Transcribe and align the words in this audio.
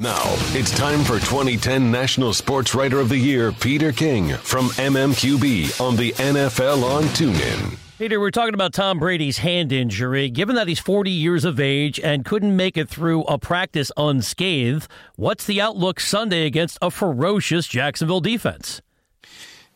Now, 0.00 0.22
it's 0.54 0.70
time 0.70 1.02
for 1.02 1.18
2010 1.18 1.90
National 1.90 2.32
Sports 2.32 2.72
Writer 2.72 3.00
of 3.00 3.08
the 3.08 3.18
Year, 3.18 3.50
Peter 3.50 3.90
King 3.90 4.28
from 4.36 4.68
MMQB 4.68 5.80
on 5.80 5.96
the 5.96 6.12
NFL 6.12 6.84
on 6.84 7.02
TuneIn. 7.02 7.76
Peter, 7.98 8.20
we're 8.20 8.30
talking 8.30 8.54
about 8.54 8.72
Tom 8.72 9.00
Brady's 9.00 9.38
hand 9.38 9.72
injury. 9.72 10.30
Given 10.30 10.54
that 10.54 10.68
he's 10.68 10.78
40 10.78 11.10
years 11.10 11.44
of 11.44 11.58
age 11.58 11.98
and 11.98 12.24
couldn't 12.24 12.54
make 12.54 12.76
it 12.76 12.88
through 12.88 13.24
a 13.24 13.38
practice 13.38 13.90
unscathed, 13.96 14.86
what's 15.16 15.44
the 15.46 15.60
outlook 15.60 15.98
Sunday 15.98 16.46
against 16.46 16.78
a 16.80 16.92
ferocious 16.92 17.66
Jacksonville 17.66 18.20
defense? 18.20 18.80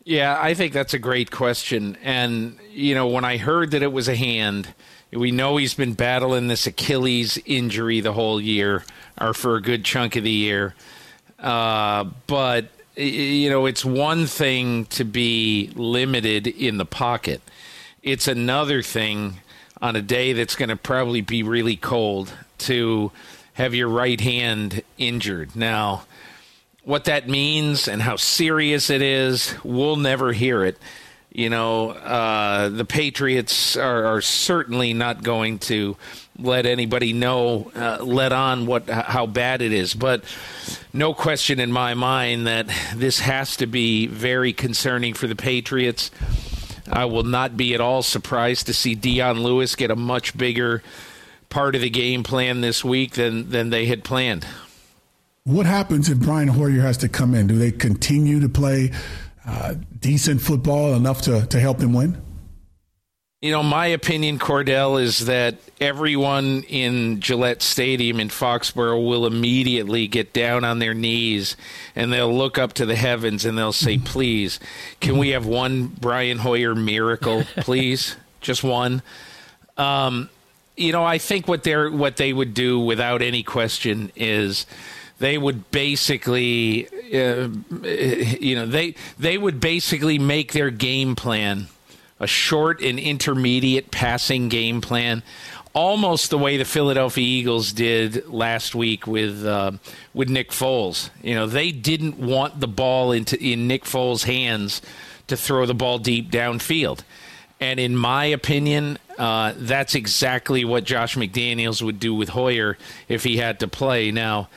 Yeah, 0.04 0.36
I 0.40 0.54
think 0.54 0.72
that's 0.72 0.94
a 0.94 0.98
great 0.98 1.30
question. 1.30 1.96
And, 2.02 2.58
you 2.72 2.94
know, 2.94 3.06
when 3.06 3.24
I 3.24 3.36
heard 3.36 3.70
that 3.70 3.82
it 3.82 3.92
was 3.92 4.08
a 4.08 4.16
hand, 4.16 4.74
we 5.12 5.30
know 5.30 5.56
he's 5.56 5.74
been 5.74 5.94
battling 5.94 6.48
this 6.48 6.66
Achilles 6.66 7.38
injury 7.46 8.00
the 8.00 8.12
whole 8.12 8.40
year 8.40 8.84
or 9.20 9.32
for 9.32 9.56
a 9.56 9.62
good 9.62 9.84
chunk 9.84 10.16
of 10.16 10.24
the 10.24 10.30
year. 10.30 10.74
Uh, 11.38 12.04
but, 12.26 12.66
you 12.96 13.48
know, 13.48 13.66
it's 13.66 13.84
one 13.84 14.26
thing 14.26 14.86
to 14.86 15.04
be 15.04 15.70
limited 15.76 16.46
in 16.46 16.78
the 16.78 16.84
pocket 16.84 17.40
it's 18.02 18.26
another 18.26 18.82
thing 18.82 19.38
on 19.80 19.96
a 19.96 20.02
day 20.02 20.32
that's 20.32 20.56
going 20.56 20.68
to 20.68 20.76
probably 20.76 21.20
be 21.20 21.42
really 21.42 21.76
cold 21.76 22.32
to 22.58 23.10
have 23.54 23.74
your 23.74 23.88
right 23.88 24.20
hand 24.20 24.82
injured. 24.98 25.54
Now, 25.54 26.04
what 26.84 27.04
that 27.04 27.28
means 27.28 27.88
and 27.88 28.02
how 28.02 28.16
serious 28.16 28.90
it 28.90 29.02
is, 29.02 29.54
we'll 29.62 29.96
never 29.96 30.32
hear 30.32 30.64
it. 30.64 30.78
You 31.34 31.48
know, 31.48 31.90
uh, 31.90 32.68
the 32.68 32.84
Patriots 32.84 33.76
are, 33.76 34.04
are, 34.04 34.20
certainly 34.20 34.92
not 34.92 35.22
going 35.22 35.60
to 35.60 35.96
let 36.38 36.66
anybody 36.66 37.14
know, 37.14 37.70
uh, 37.74 38.04
let 38.04 38.32
on 38.32 38.66
what 38.66 38.90
how 38.90 39.24
bad 39.24 39.62
it 39.62 39.72
is. 39.72 39.94
But 39.94 40.24
no 40.92 41.14
question 41.14 41.58
in 41.58 41.72
my 41.72 41.94
mind 41.94 42.46
that 42.48 42.66
this 42.94 43.20
has 43.20 43.56
to 43.56 43.66
be 43.66 44.06
very 44.08 44.52
concerning 44.52 45.14
for 45.14 45.26
the 45.26 45.36
Patriots. 45.36 46.10
I 46.90 47.06
will 47.06 47.22
not 47.22 47.56
be 47.56 47.72
at 47.72 47.80
all 47.80 48.02
surprised 48.02 48.66
to 48.66 48.74
see 48.74 48.94
Dion 48.94 49.42
Lewis 49.42 49.74
get 49.74 49.90
a 49.90 49.96
much 49.96 50.36
bigger 50.36 50.82
part 51.48 51.74
of 51.74 51.80
the 51.80 51.88
game 51.88 52.24
plan 52.24 52.60
this 52.60 52.84
week 52.84 53.12
than 53.12 53.48
than 53.48 53.70
they 53.70 53.86
had 53.86 54.04
planned. 54.04 54.46
What 55.44 55.66
happens 55.66 56.08
if 56.08 56.20
Brian 56.20 56.46
Hoyer 56.46 56.80
has 56.82 56.96
to 56.98 57.08
come 57.08 57.34
in? 57.34 57.48
Do 57.48 57.58
they 57.58 57.72
continue 57.72 58.38
to 58.40 58.48
play 58.48 58.92
uh, 59.44 59.74
decent 59.98 60.40
football 60.40 60.94
enough 60.94 61.22
to, 61.22 61.46
to 61.46 61.58
help 61.58 61.78
them 61.78 61.92
win? 61.92 62.16
You 63.40 63.50
know, 63.50 63.64
my 63.64 63.86
opinion, 63.86 64.38
Kordell, 64.38 65.02
is 65.02 65.26
that 65.26 65.56
everyone 65.80 66.62
in 66.68 67.18
Gillette 67.18 67.60
Stadium 67.60 68.20
in 68.20 68.28
Foxborough 68.28 69.04
will 69.04 69.26
immediately 69.26 70.06
get 70.06 70.32
down 70.32 70.62
on 70.62 70.78
their 70.78 70.94
knees 70.94 71.56
and 71.96 72.12
they'll 72.12 72.32
look 72.32 72.56
up 72.56 72.74
to 72.74 72.86
the 72.86 72.94
heavens 72.94 73.44
and 73.44 73.58
they'll 73.58 73.72
say, 73.72 73.98
please, 74.04 74.60
can 75.00 75.18
we 75.18 75.30
have 75.30 75.44
one 75.44 75.88
Brian 75.88 76.38
Hoyer 76.38 76.76
miracle, 76.76 77.42
please? 77.56 78.14
Just 78.40 78.62
one. 78.62 79.02
Um, 79.76 80.30
you 80.76 80.92
know, 80.92 81.02
I 81.02 81.18
think 81.18 81.48
what 81.48 81.64
they're 81.64 81.90
what 81.90 82.16
they 82.16 82.32
would 82.32 82.54
do 82.54 82.78
without 82.78 83.22
any 83.22 83.42
question 83.42 84.12
is 84.14 84.66
they 85.22 85.38
would 85.38 85.70
basically, 85.70 86.88
uh, 87.14 87.48
you 87.86 88.56
know, 88.56 88.66
they 88.66 88.96
they 89.20 89.38
would 89.38 89.60
basically 89.60 90.18
make 90.18 90.52
their 90.52 90.70
game 90.70 91.14
plan 91.14 91.68
a 92.18 92.26
short 92.26 92.82
and 92.82 92.98
intermediate 92.98 93.92
passing 93.92 94.48
game 94.48 94.80
plan, 94.80 95.22
almost 95.74 96.30
the 96.30 96.38
way 96.38 96.56
the 96.56 96.64
Philadelphia 96.64 97.24
Eagles 97.24 97.72
did 97.72 98.28
last 98.30 98.74
week 98.74 99.06
with 99.06 99.46
uh, 99.46 99.70
with 100.12 100.28
Nick 100.28 100.50
Foles. 100.50 101.10
You 101.22 101.36
know, 101.36 101.46
they 101.46 101.70
didn't 101.70 102.18
want 102.18 102.58
the 102.58 102.66
ball 102.66 103.12
into 103.12 103.40
in 103.40 103.68
Nick 103.68 103.84
Foles' 103.84 104.24
hands 104.24 104.82
to 105.28 105.36
throw 105.36 105.66
the 105.66 105.74
ball 105.74 106.00
deep 106.00 106.32
downfield. 106.32 107.04
And 107.60 107.78
in 107.78 107.96
my 107.96 108.24
opinion, 108.24 108.98
uh, 109.16 109.52
that's 109.56 109.94
exactly 109.94 110.64
what 110.64 110.82
Josh 110.82 111.14
McDaniels 111.14 111.80
would 111.80 112.00
do 112.00 112.12
with 112.12 112.30
Hoyer 112.30 112.76
if 113.06 113.22
he 113.22 113.36
had 113.36 113.60
to 113.60 113.68
play. 113.68 114.10
Now, 114.10 114.48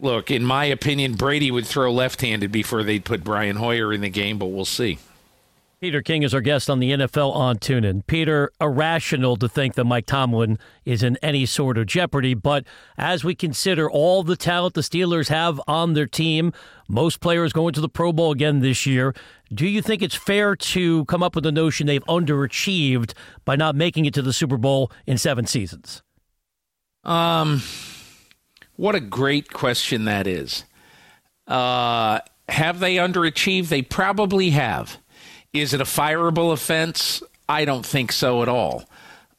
look, 0.00 0.30
in 0.30 0.44
my 0.44 0.64
opinion, 0.64 1.14
Brady 1.14 1.50
would 1.50 1.66
throw 1.66 1.92
left 1.92 2.20
handed 2.20 2.52
before 2.52 2.82
they'd 2.82 3.04
put 3.04 3.24
Brian 3.24 3.56
Hoyer 3.56 3.92
in 3.92 4.00
the 4.00 4.08
game, 4.08 4.38
but 4.38 4.46
we'll 4.46 4.64
see. 4.64 4.98
Peter 5.84 6.00
King 6.00 6.22
is 6.22 6.32
our 6.32 6.40
guest 6.40 6.70
on 6.70 6.78
the 6.78 6.92
NFL 6.92 7.34
on 7.34 7.58
TuneIn. 7.58 8.06
Peter, 8.06 8.50
irrational 8.58 9.36
to 9.36 9.46
think 9.46 9.74
that 9.74 9.84
Mike 9.84 10.06
Tomlin 10.06 10.58
is 10.86 11.02
in 11.02 11.18
any 11.20 11.44
sort 11.44 11.76
of 11.76 11.84
jeopardy, 11.84 12.32
but 12.32 12.64
as 12.96 13.22
we 13.22 13.34
consider 13.34 13.90
all 13.90 14.22
the 14.22 14.34
talent 14.34 14.72
the 14.72 14.80
Steelers 14.80 15.28
have 15.28 15.60
on 15.68 15.92
their 15.92 16.06
team, 16.06 16.54
most 16.88 17.20
players 17.20 17.52
going 17.52 17.74
to 17.74 17.82
the 17.82 17.88
Pro 17.90 18.14
Bowl 18.14 18.32
again 18.32 18.60
this 18.60 18.86
year, 18.86 19.14
do 19.52 19.66
you 19.66 19.82
think 19.82 20.00
it's 20.00 20.14
fair 20.14 20.56
to 20.56 21.04
come 21.04 21.22
up 21.22 21.34
with 21.34 21.44
the 21.44 21.52
notion 21.52 21.86
they've 21.86 22.04
underachieved 22.04 23.12
by 23.44 23.54
not 23.54 23.76
making 23.76 24.06
it 24.06 24.14
to 24.14 24.22
the 24.22 24.32
Super 24.32 24.56
Bowl 24.56 24.90
in 25.06 25.18
seven 25.18 25.44
seasons? 25.44 26.02
Um, 27.02 27.60
what 28.76 28.94
a 28.94 29.00
great 29.00 29.52
question 29.52 30.04
that 30.06 30.26
is. 30.26 30.64
Uh, 31.46 32.20
have 32.48 32.80
they 32.80 32.96
underachieved? 32.96 33.68
They 33.68 33.82
probably 33.82 34.50
have. 34.50 34.98
Is 35.52 35.72
it 35.72 35.80
a 35.80 35.84
fireable 35.84 36.52
offense? 36.52 37.22
I 37.48 37.64
don't 37.64 37.86
think 37.86 38.12
so 38.12 38.42
at 38.42 38.48
all. 38.48 38.84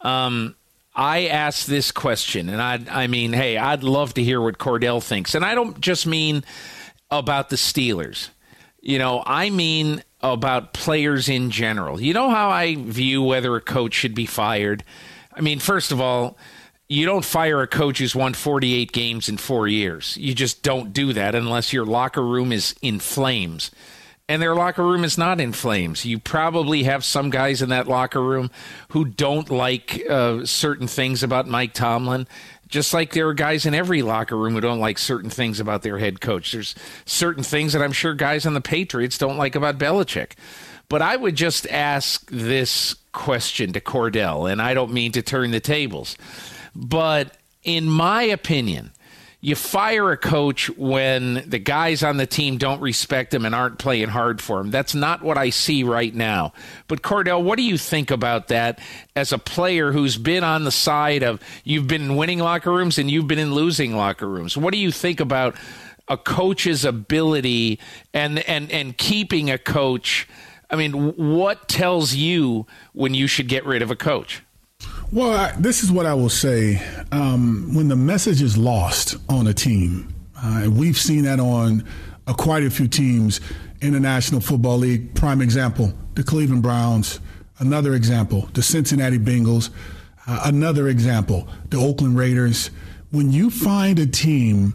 Um, 0.02 0.56
I 0.96 1.28
asked 1.28 1.68
this 1.68 1.92
question, 1.92 2.48
and 2.48 2.62
I, 2.62 2.80
I 2.90 3.08
mean, 3.08 3.34
hey, 3.34 3.58
I'd 3.58 3.84
love 3.84 4.14
to 4.14 4.24
hear 4.24 4.40
what 4.40 4.58
Kordell 4.58 5.04
thinks. 5.04 5.36
And 5.36 5.44
I 5.44 5.54
don't 5.54 5.80
just 5.82 6.08
mean 6.08 6.44
about 7.12 7.50
the 7.50 7.58
Steelers. 7.58 8.30
You 8.82 9.00
know, 9.00 9.22
I 9.26 9.50
mean 9.50 10.04
about 10.22 10.74
players 10.74 11.28
in 11.28 11.52
general. 11.52 12.00
You 12.00 12.14
know 12.14 12.30
how 12.30 12.50
I 12.50 12.76
view 12.76 13.22
whether 13.24 13.56
a 13.56 13.62
coach 13.62 13.94
should 13.94 14.16
be 14.16 14.26
fired? 14.26 14.84
I 15.34 15.42
mean, 15.42 15.60
first 15.60 15.92
of 15.92 16.00
all, 16.00 16.38
you 16.88 17.06
don't 17.06 17.26
fire 17.26 17.62
a 17.62 17.68
coach 17.68 18.00
who's 18.00 18.16
won 18.16 18.34
48 18.34 18.92
games 18.92 19.30
in 19.30 19.38
four 19.38 19.68
years. 19.68 20.18
You 20.18 20.34
just 20.34 20.64
don't 20.64 20.94
do 20.94 21.14
that 21.14 21.36
unless 21.36 21.74
your 21.74 21.86
locker 21.86 22.24
room 22.24 22.52
is 22.52 22.76
in 22.82 23.00
flames 23.00 23.72
and 24.28 24.42
their 24.42 24.56
locker 24.56 24.84
room 24.84 25.04
is 25.04 25.18
not 25.18 25.40
in 25.40 25.52
flames. 25.54 26.06
You 26.06 26.18
probably 26.20 26.84
have 26.84 27.04
some 27.04 27.30
guys 27.30 27.62
in 27.62 27.70
that 27.70 27.88
locker 27.88 28.22
room 28.22 28.50
who 28.90 29.06
don't 29.06 29.50
like 29.50 30.04
uh, 30.10 30.46
certain 30.46 30.88
things 30.88 31.22
about 31.22 31.48
Mike 31.48 31.74
Tomlin, 31.74 32.28
just 32.68 32.94
like 32.94 33.14
there 33.14 33.28
are 33.28 33.36
guys 33.36 33.66
in 33.66 33.76
every 33.76 34.02
locker 34.02 34.36
room 34.36 34.54
who 34.54 34.62
don't 34.62 34.80
like 34.80 34.98
certain 34.98 35.30
things 35.30 35.60
about 35.60 35.84
their 35.84 36.00
head 36.00 36.22
coach. 36.22 36.52
There's 36.52 36.74
certain 37.06 37.44
things 37.44 37.74
that 37.74 37.84
I'm 37.84 37.92
sure 37.92 38.16
guys 38.16 38.46
on 38.46 38.56
the 38.56 38.62
Patriots 38.62 39.18
don't 39.18 39.38
like 39.38 39.56
about 39.56 39.78
Belichick. 39.78 40.32
But 40.90 41.02
I 41.02 41.16
would 41.16 41.36
just 41.36 41.68
ask 41.68 42.30
this 42.30 42.96
question 43.12 43.74
to 43.74 43.82
Kordell, 43.82 44.52
and 44.52 44.62
I 44.62 44.74
don't 44.74 44.94
mean 44.94 45.12
to 45.14 45.22
turn 45.22 45.52
the 45.52 45.60
tables, 45.60 46.16
but 46.76 47.38
in 47.64 47.90
my 47.90 48.24
opinion, 48.24 48.92
you 49.46 49.54
fire 49.54 50.12
a 50.12 50.18
coach 50.18 50.72
when 50.72 51.48
the 51.48 51.60
guys 51.60 52.02
on 52.02 52.18
the 52.18 52.26
team 52.26 52.58
don't 52.58 52.82
respect 52.82 53.32
him 53.32 53.46
and 53.46 53.54
aren't 53.54 53.78
playing 53.78 54.10
hard 54.10 54.42
for 54.42 54.60
him. 54.60 54.72
That's 54.72 54.96
not 54.96 55.22
what 55.22 55.38
I 55.38 55.52
see 55.52 55.84
right 55.84 56.14
now. 56.16 56.52
But 56.88 57.04
Kordell, 57.04 57.44
what 57.44 57.58
do 57.58 57.64
you 57.64 57.78
think 57.78 58.10
about 58.10 58.48
that 58.48 58.80
as 59.16 59.32
a 59.32 59.38
player 59.38 59.92
who's 59.92 60.18
been 60.18 60.44
on 60.44 60.64
the 60.64 60.72
side 60.72 61.22
of 61.22 61.40
you've 61.64 61.86
been 61.86 62.02
in 62.02 62.16
winning 62.16 62.40
locker 62.40 62.72
rooms 62.72 62.98
and 62.98 63.10
you've 63.12 63.28
been 63.28 63.38
in 63.38 63.54
losing 63.54 63.96
locker 63.96 64.28
rooms? 64.28 64.58
What 64.58 64.74
do 64.74 64.80
you 64.80 64.92
think 64.92 65.20
about 65.20 65.56
a 66.08 66.18
coach's 66.18 66.84
ability 66.84 67.80
and 68.16 68.40
and 68.50 68.72
and 68.72 68.98
keeping 68.98 69.52
a 69.52 69.60
coach? 69.60 70.28
I 70.72 70.76
mean, 70.76 71.14
what 71.16 71.68
tells 71.68 72.16
you 72.16 72.66
when 72.94 73.14
you 73.14 73.28
should 73.28 73.48
get 73.48 73.64
rid 73.64 73.84
of 73.84 73.92
a 73.92 73.96
coach? 73.96 74.42
Well, 75.12 75.32
I, 75.32 75.52
this 75.58 75.84
is 75.84 75.92
what 75.92 76.06
I 76.06 76.14
will 76.14 76.30
say. 76.30 76.82
Um, 77.12 77.74
when 77.74 77.88
the 77.88 77.96
message 77.96 78.42
is 78.42 78.58
lost 78.58 79.16
on 79.30 79.48
a 79.48 79.54
team, 79.54 80.14
uh, 80.38 80.68
we've 80.70 80.98
seen 80.98 81.24
that 81.24 81.40
on 81.40 81.86
quite 82.34 82.64
a 82.64 82.70
few 82.70 82.88
teams 82.88 83.40
in 83.82 83.94
the 83.94 84.00
National 84.00 84.42
Football 84.42 84.80
League. 84.80 85.14
Prime 85.16 85.42
example, 85.42 85.94
the 86.16 86.24
Cleveland 86.24 86.64
Browns. 86.64 87.20
Another 87.60 87.94
example, 87.94 88.50
the 88.54 88.64
Cincinnati 88.64 89.20
Bengals. 89.20 89.70
Uh, 90.28 90.42
another 90.46 90.88
example, 90.88 91.48
the 91.70 91.78
Oakland 91.78 92.18
Raiders. 92.18 92.72
When 93.12 93.32
you 93.32 93.50
find 93.50 94.00
a 94.00 94.08
team 94.08 94.74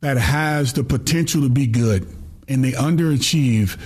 that 0.00 0.16
has 0.16 0.72
the 0.72 0.84
potential 0.84 1.42
to 1.42 1.48
be 1.48 1.66
good 1.66 2.08
and 2.46 2.64
they 2.64 2.72
underachieve 2.72 3.78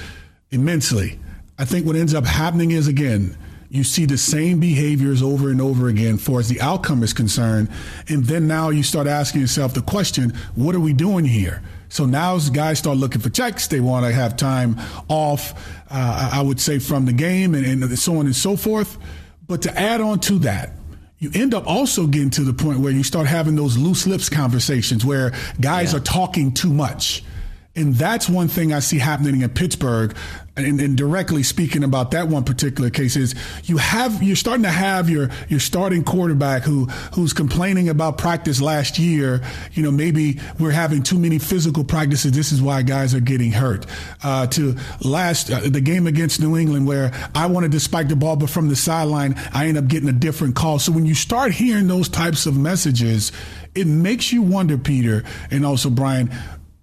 immensely, 0.50 1.19
I 1.58 1.64
think 1.64 1.87
what 1.87 1.96
ends 1.96 2.14
up 2.14 2.26
happening 2.26 2.72
is 2.72 2.87
again, 2.88 3.37
you 3.72 3.82
see 3.84 4.04
the 4.04 4.19
same 4.19 4.60
behaviors 4.60 5.22
over 5.22 5.48
and 5.48 5.58
over 5.58 5.88
again 5.88 6.19
for 6.19 6.38
as 6.38 6.48
the 6.50 6.60
outcome 6.60 7.02
is 7.02 7.14
concerned. 7.14 7.70
And 8.06 8.22
then 8.22 8.46
now 8.46 8.69
you 8.69 8.82
start 8.82 9.06
asking 9.06 9.40
yourself 9.40 9.72
the 9.72 9.80
question, 9.80 10.34
what 10.54 10.74
are 10.74 10.80
we 10.80 10.92
doing 10.92 11.24
here? 11.24 11.62
So 11.88 12.04
now 12.04 12.36
as 12.36 12.50
guys 12.50 12.80
start 12.80 12.98
looking 12.98 13.22
for 13.22 13.30
checks, 13.30 13.69
they 13.69 13.80
want 13.80 14.04
to 14.04 14.12
have 14.12 14.36
time 14.36 14.78
off, 15.08 15.54
uh, 15.90 16.30
I 16.34 16.42
would 16.42 16.60
say, 16.60 16.80
from 16.80 17.06
the 17.06 17.14
game 17.14 17.54
and, 17.54 17.64
and 17.64 17.98
so 17.98 18.19
on 18.19 18.26
and 18.26 18.36
so 18.36 18.56
forth. 18.56 18.98
But 19.48 19.62
to 19.62 19.80
add 19.80 20.02
on 20.02 20.20
to 20.20 20.38
that, 20.40 20.72
you 21.16 21.30
end 21.32 21.54
up 21.54 21.66
also 21.66 22.06
getting 22.06 22.30
to 22.30 22.44
the 22.44 22.52
point 22.52 22.80
where 22.80 22.92
you 22.92 23.02
start 23.02 23.26
having 23.26 23.56
those 23.56 23.78
loose 23.78 24.06
lips 24.06 24.28
conversations 24.28 25.02
where 25.02 25.32
guys 25.62 25.92
yeah. 25.92 25.98
are 25.98 26.02
talking 26.02 26.52
too 26.52 26.74
much. 26.74 27.24
And 27.74 27.94
that's 27.94 28.28
one 28.28 28.48
thing 28.48 28.72
I 28.74 28.80
see 28.80 28.98
happening 28.98 29.40
in 29.40 29.48
Pittsburgh. 29.48 30.14
And, 30.54 30.78
and, 30.78 30.98
directly 30.98 31.42
speaking 31.42 31.82
about 31.82 32.10
that 32.10 32.28
one 32.28 32.44
particular 32.44 32.90
case 32.90 33.16
is 33.16 33.34
you 33.64 33.78
have 33.78 34.22
you're 34.22 34.36
starting 34.36 34.64
to 34.64 34.70
have 34.70 35.08
your 35.08 35.30
your 35.48 35.60
starting 35.60 36.04
quarterback 36.04 36.62
who 36.62 36.84
who's 37.14 37.32
complaining 37.32 37.88
about 37.88 38.19
practice 38.19 38.60
last 38.60 38.98
year. 38.98 39.40
You 39.72 39.82
know, 39.82 39.90
maybe 39.90 40.38
we're 40.58 40.72
having 40.72 41.02
too 41.02 41.19
many 41.19 41.38
physical 41.38 41.84
practices. 41.84 42.32
This 42.32 42.52
is 42.52 42.60
why 42.60 42.82
guys 42.82 43.14
are 43.14 43.20
getting 43.20 43.50
hurt. 43.50 43.86
Uh, 44.22 44.46
to 44.48 44.76
last 45.02 45.50
uh, 45.50 45.60
the 45.60 45.80
game 45.80 46.06
against 46.06 46.38
New 46.38 46.58
England 46.58 46.86
where 46.86 47.12
I 47.34 47.46
wanted 47.46 47.72
to 47.72 47.80
spike 47.80 48.08
the 48.08 48.16
ball, 48.16 48.36
but 48.36 48.50
from 48.50 48.69
the 48.69 48.76
sideline 48.76 49.34
I 49.54 49.69
end 49.69 49.78
up 49.78 49.88
getting 49.88 50.10
a 50.10 50.12
different 50.12 50.54
call. 50.54 50.78
So 50.78 50.92
when 50.92 51.06
you 51.06 51.14
start 51.14 51.52
hearing 51.52 51.88
those 51.88 52.10
types 52.10 52.44
of 52.44 52.58
messages, 52.58 53.32
it 53.74 53.86
makes 53.86 54.34
you 54.34 54.42
wonder, 54.42 54.76
Peter, 54.76 55.24
and 55.50 55.64
also 55.64 55.88
Brian 55.88 56.30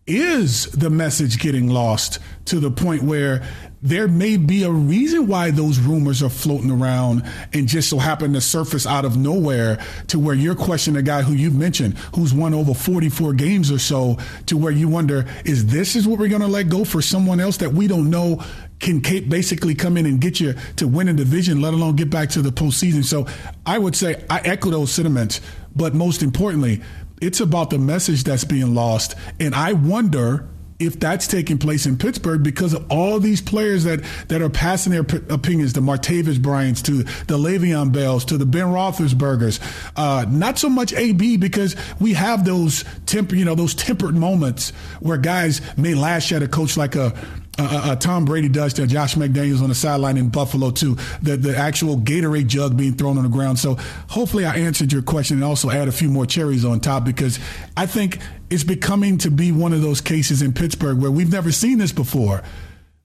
is 0.09 0.65
the 0.71 0.89
message 0.89 1.39
getting 1.39 1.67
lost 1.67 2.19
to 2.45 2.59
the 2.59 2.71
point 2.71 3.03
where 3.03 3.47
there 3.81 4.07
may 4.07 4.35
be 4.35 4.63
a 4.63 4.71
reason 4.71 5.27
why 5.27 5.51
those 5.51 5.79
rumors 5.79 6.21
are 6.21 6.29
floating 6.29 6.71
around 6.71 7.23
and 7.53 7.67
just 7.67 7.89
so 7.89 7.97
happen 7.97 8.33
to 8.33 8.41
surface 8.41 8.85
out 8.85 9.05
of 9.05 9.15
nowhere 9.15 9.81
to 10.07 10.19
where 10.19 10.35
you're 10.35 10.55
questioning 10.55 10.99
a 10.99 11.03
guy 11.03 11.21
who 11.21 11.33
you've 11.33 11.55
mentioned 11.55 11.97
who's 12.15 12.33
won 12.33 12.53
over 12.53 12.73
44 12.73 13.33
games 13.33 13.71
or 13.71 13.79
so 13.79 14.17
to 14.47 14.57
where 14.57 14.71
you 14.71 14.89
wonder 14.89 15.25
is 15.45 15.67
this 15.67 15.95
is 15.95 16.07
what 16.07 16.19
we're 16.19 16.27
going 16.27 16.41
to 16.41 16.47
let 16.47 16.67
go 16.67 16.83
for 16.83 17.01
someone 17.01 17.39
else 17.39 17.57
that 17.57 17.71
we 17.71 17.87
don't 17.87 18.09
know 18.09 18.43
can 18.79 18.99
basically 18.99 19.75
come 19.75 19.97
in 19.97 20.05
and 20.05 20.21
get 20.21 20.39
you 20.39 20.55
to 20.77 20.87
win 20.87 21.09
a 21.09 21.13
division, 21.13 21.61
let 21.61 21.73
alone 21.73 21.95
get 21.95 22.09
back 22.09 22.29
to 22.29 22.41
the 22.41 22.49
postseason. 22.49 23.03
So 23.03 23.27
I 23.65 23.77
would 23.77 23.95
say 23.95 24.23
I 24.29 24.39
echo 24.39 24.69
those 24.69 24.91
sentiments, 24.91 25.41
but 25.75 25.93
most 25.93 26.23
importantly, 26.23 26.81
it's 27.21 27.39
about 27.39 27.69
the 27.69 27.79
message 27.79 28.23
that's 28.23 28.43
being 28.43 28.73
lost. 28.73 29.15
And 29.39 29.53
I 29.55 29.73
wonder 29.73 30.47
if 30.79 30.97
that's 30.97 31.27
taking 31.27 31.57
place 31.57 31.85
in 31.85 31.97
Pittsburgh 31.97 32.41
because 32.41 32.73
of 32.73 32.89
all 32.89 33.19
these 33.19 33.41
players 33.41 33.83
that, 33.83 34.01
that 34.29 34.41
are 34.41 34.49
passing 34.49 34.93
their 34.93 35.03
p- 35.03 35.19
opinions, 35.29 35.73
the 35.73 35.81
Martavis 35.81 36.41
Bryants 36.41 36.81
to 36.83 37.03
the 37.03 37.37
Le'Veon 37.37 37.91
Bells 37.91 38.23
to 38.25 38.37
the 38.37 38.45
Ben 38.45 38.67
Roethlisbergers. 38.67 39.59
Uh, 39.97 40.25
not 40.29 40.57
so 40.57 40.69
much 40.69 40.93
AB 40.93 41.35
because 41.35 41.75
we 41.99 42.13
have 42.13 42.45
those 42.45 42.85
temper, 43.05 43.35
you 43.35 43.43
know, 43.43 43.55
those 43.55 43.75
tempered 43.75 44.15
moments 44.15 44.69
where 45.01 45.17
guys 45.17 45.59
may 45.77 45.95
lash 45.95 46.31
at 46.31 46.41
a 46.41 46.47
coach 46.47 46.77
like 46.77 46.95
a 46.95 47.13
uh, 47.59 47.63
uh, 47.63 47.91
uh, 47.91 47.95
Tom 47.95 48.25
Brady 48.25 48.47
does 48.47 48.73
to 48.73 48.87
Josh 48.87 49.15
McDaniels 49.15 49.61
on 49.61 49.69
the 49.69 49.75
sideline 49.75 50.17
in 50.17 50.29
Buffalo 50.29 50.71
too. 50.71 50.95
The 51.21 51.37
the 51.37 51.57
actual 51.57 51.97
Gatorade 51.97 52.47
jug 52.47 52.77
being 52.77 52.93
thrown 52.93 53.17
on 53.17 53.23
the 53.23 53.29
ground. 53.29 53.59
So 53.59 53.75
hopefully 54.07 54.45
I 54.45 54.55
answered 54.55 54.91
your 54.91 55.01
question 55.01 55.37
and 55.37 55.43
also 55.43 55.69
add 55.69 55.87
a 55.87 55.91
few 55.91 56.09
more 56.09 56.25
cherries 56.25 56.63
on 56.63 56.79
top 56.79 57.03
because 57.03 57.39
I 57.75 57.85
think 57.85 58.19
it's 58.49 58.63
becoming 58.63 59.17
to 59.19 59.31
be 59.31 59.51
one 59.51 59.73
of 59.73 59.81
those 59.81 60.01
cases 60.01 60.41
in 60.41 60.53
Pittsburgh 60.53 60.99
where 60.99 61.11
we've 61.11 61.31
never 61.31 61.51
seen 61.51 61.77
this 61.77 61.91
before. 61.91 62.43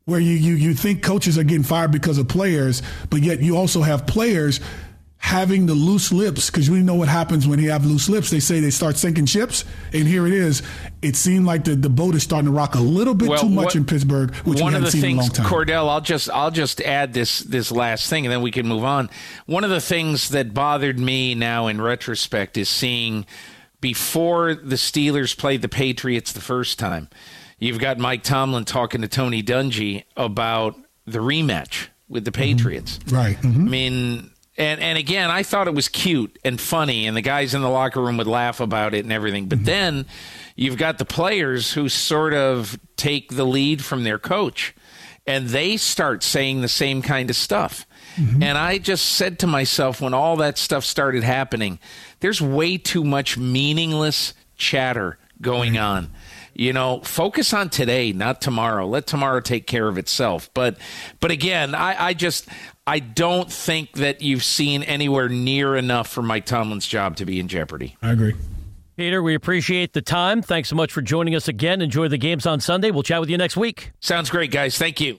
Where 0.06 0.20
you, 0.20 0.34
you, 0.34 0.52
you 0.52 0.74
think 0.74 1.02
coaches 1.02 1.38
are 1.38 1.44
getting 1.44 1.62
fired 1.62 1.90
because 1.90 2.18
of 2.18 2.28
players, 2.28 2.82
but 3.08 3.22
yet 3.22 3.40
you 3.40 3.56
also 3.56 3.80
have 3.80 4.06
players 4.06 4.60
having 5.34 5.66
the 5.66 5.74
loose 5.74 6.12
lips 6.12 6.48
because 6.48 6.70
we 6.70 6.80
know 6.80 6.94
what 6.94 7.08
happens 7.08 7.48
when 7.48 7.58
you 7.58 7.72
have 7.72 7.84
loose 7.84 8.08
lips. 8.08 8.30
They 8.30 8.38
say 8.38 8.60
they 8.60 8.70
start 8.70 8.96
sinking 8.96 9.26
ships, 9.26 9.64
and 9.92 10.06
here 10.06 10.28
it 10.28 10.32
is. 10.32 10.62
It 11.02 11.16
seemed 11.16 11.44
like 11.44 11.64
the, 11.64 11.74
the 11.74 11.88
boat 11.88 12.14
is 12.14 12.22
starting 12.22 12.46
to 12.46 12.52
rock 12.52 12.76
a 12.76 12.80
little 12.80 13.14
bit 13.14 13.28
well, 13.28 13.40
too 13.40 13.48
much 13.48 13.64
what, 13.64 13.74
in 13.74 13.84
Pittsburgh, 13.84 14.32
which 14.36 14.60
one 14.60 14.68
we 14.68 14.74
haven't 14.74 14.76
of 14.76 14.84
the 14.84 14.90
seen 14.92 15.00
things, 15.00 15.12
in 15.12 15.18
a 15.18 15.22
long 15.22 15.30
time. 15.30 15.46
Kordell, 15.46 15.88
I'll 15.88 16.00
just 16.00 16.30
I'll 16.30 16.52
just 16.52 16.80
add 16.80 17.14
this 17.14 17.40
this 17.40 17.72
last 17.72 18.08
thing, 18.08 18.24
and 18.24 18.32
then 18.32 18.42
we 18.42 18.52
can 18.52 18.68
move 18.68 18.84
on. 18.84 19.10
One 19.46 19.64
of 19.64 19.70
the 19.70 19.80
things 19.80 20.28
that 20.28 20.54
bothered 20.54 21.00
me 21.00 21.34
now 21.34 21.66
in 21.66 21.80
retrospect 21.80 22.56
is 22.56 22.68
seeing 22.68 23.26
before 23.80 24.54
the 24.54 24.76
Steelers 24.76 25.36
played 25.36 25.62
the 25.62 25.68
Patriots 25.68 26.32
the 26.32 26.40
first 26.40 26.78
time. 26.78 27.08
You've 27.58 27.80
got 27.80 27.98
Mike 27.98 28.22
Tomlin 28.22 28.66
talking 28.66 29.00
to 29.00 29.08
Tony 29.08 29.42
Dungy 29.42 30.04
about 30.16 30.78
the 31.06 31.18
rematch 31.18 31.88
with 32.08 32.24
the 32.24 32.30
mm-hmm. 32.30 32.40
Patriots. 32.40 32.98
Mm-hmm. 32.98 33.16
Right. 33.16 33.36
Mm-hmm. 33.38 33.60
I 33.60 33.70
mean, 33.70 34.30
and 34.56 34.80
and 34.80 34.96
again, 34.98 35.30
I 35.30 35.42
thought 35.42 35.66
it 35.66 35.74
was 35.74 35.88
cute 35.88 36.38
and 36.44 36.60
funny, 36.60 37.06
and 37.06 37.16
the 37.16 37.22
guys 37.22 37.54
in 37.54 37.62
the 37.62 37.68
locker 37.68 38.00
room 38.00 38.16
would 38.18 38.26
laugh 38.26 38.60
about 38.60 38.94
it 38.94 39.04
and 39.04 39.12
everything. 39.12 39.46
But 39.46 39.58
mm-hmm. 39.58 39.66
then 39.66 40.06
you've 40.54 40.76
got 40.76 40.98
the 40.98 41.04
players 41.04 41.72
who 41.72 41.88
sort 41.88 42.34
of 42.34 42.78
take 42.96 43.34
the 43.34 43.44
lead 43.44 43.84
from 43.84 44.04
their 44.04 44.18
coach, 44.18 44.74
and 45.26 45.48
they 45.48 45.76
start 45.76 46.22
saying 46.22 46.60
the 46.60 46.68
same 46.68 47.02
kind 47.02 47.30
of 47.30 47.36
stuff. 47.36 47.86
Mm-hmm. 48.16 48.42
And 48.42 48.56
I 48.56 48.78
just 48.78 49.06
said 49.06 49.40
to 49.40 49.46
myself 49.46 50.00
when 50.00 50.14
all 50.14 50.36
that 50.36 50.56
stuff 50.56 50.84
started 50.84 51.24
happening, 51.24 51.80
there's 52.20 52.40
way 52.40 52.78
too 52.78 53.02
much 53.02 53.36
meaningless 53.36 54.34
chatter 54.56 55.18
going 55.40 55.76
on 55.76 56.10
you 56.54 56.72
know 56.72 57.00
focus 57.00 57.52
on 57.52 57.68
today 57.68 58.12
not 58.12 58.40
tomorrow 58.40 58.86
let 58.86 59.06
tomorrow 59.06 59.40
take 59.40 59.66
care 59.66 59.88
of 59.88 59.98
itself 59.98 60.50
but 60.54 60.76
but 61.20 61.30
again 61.30 61.74
i 61.74 62.06
i 62.06 62.14
just 62.14 62.48
I 62.86 62.98
don't 62.98 63.50
think 63.50 63.92
that 63.92 64.20
you've 64.20 64.44
seen 64.44 64.82
anywhere 64.82 65.28
near 65.30 65.74
enough 65.74 66.08
for 66.08 66.20
Mike 66.20 66.44
Tomlin's 66.44 66.86
job 66.86 67.16
to 67.16 67.24
be 67.24 67.40
in 67.40 67.48
jeopardy. 67.48 67.96
I 68.02 68.12
agree. 68.12 68.34
Peter, 68.96 69.22
we 69.22 69.34
appreciate 69.34 69.92
the 69.92 70.02
time. 70.02 70.42
Thanks 70.42 70.68
so 70.68 70.76
much 70.76 70.92
for 70.92 71.02
joining 71.02 71.34
us 71.34 71.48
again. 71.48 71.80
Enjoy 71.82 72.08
the 72.08 72.18
games 72.18 72.46
on 72.46 72.60
Sunday. 72.60 72.90
We'll 72.90 73.02
chat 73.02 73.20
with 73.20 73.30
you 73.30 73.38
next 73.38 73.56
week. 73.56 73.90
Sounds 74.00 74.30
great, 74.30 74.50
guys. 74.50 74.78
Thank 74.78 75.00
you. 75.00 75.18